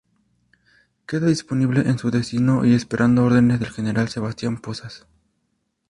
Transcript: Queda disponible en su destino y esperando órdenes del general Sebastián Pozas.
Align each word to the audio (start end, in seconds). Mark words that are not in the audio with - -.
Queda 1.05 1.27
disponible 1.27 1.81
en 1.81 1.99
su 1.99 2.09
destino 2.09 2.65
y 2.65 2.73
esperando 2.73 3.23
órdenes 3.23 3.59
del 3.59 3.69
general 3.69 4.09
Sebastián 4.09 4.59
Pozas. 4.59 5.05